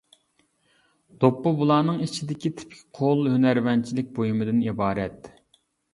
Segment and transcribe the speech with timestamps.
[1.25, 5.31] دوپپا بۇلارنىڭ ئىچىدىكى تىپىك قول ھۈنەرۋەنچىلىك بۇيۇمىدىن ئىبارەت.